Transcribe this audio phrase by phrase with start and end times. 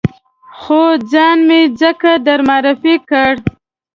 [0.59, 0.81] خو
[1.11, 3.31] ځان مې ځکه در معرفي کړ.